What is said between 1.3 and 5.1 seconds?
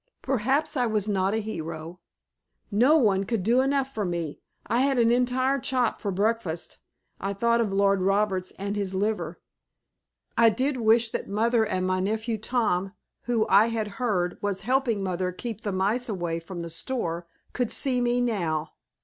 a hero! No one could do enough for me. I had